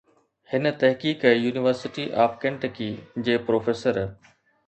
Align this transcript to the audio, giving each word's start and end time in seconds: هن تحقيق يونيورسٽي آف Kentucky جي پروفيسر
هن 0.51 0.63
تحقيق 0.83 1.25
يونيورسٽي 1.41 2.05
آف 2.23 2.33
Kentucky 2.45 2.89
جي 3.29 3.35
پروفيسر 3.51 4.01